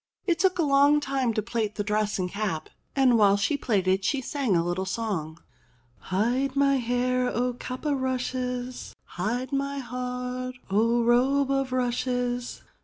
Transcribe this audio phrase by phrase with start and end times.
[0.25, 4.03] It took a long time to plait the dress and cap, and while she plaited
[4.03, 5.37] she sang a little song:
[5.99, 12.63] "Hide my hair, O cap o' rushes, Hide my heart, O robe o' rushes.